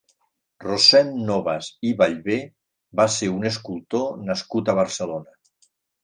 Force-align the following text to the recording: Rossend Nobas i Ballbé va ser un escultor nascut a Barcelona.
Rossend 0.63 1.17
Nobas 1.25 1.67
i 1.89 1.91
Ballbé 1.99 2.37
va 3.01 3.05
ser 3.15 3.29
un 3.33 3.45
escultor 3.51 4.07
nascut 4.31 4.73
a 4.73 4.75
Barcelona. 4.81 5.37